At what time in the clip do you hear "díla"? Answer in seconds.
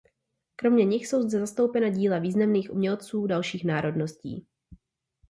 1.89-2.19